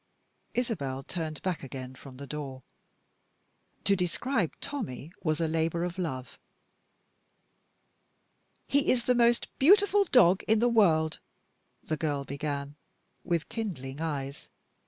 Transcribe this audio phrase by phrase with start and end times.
[0.55, 2.63] Isabel turned back again from the door.
[3.83, 6.39] To describe Tommie was a labor of love.
[8.65, 11.19] "He is the most beautiful dog in the world!"
[11.83, 12.77] the girl began,
[13.23, 14.49] with kindling eyes.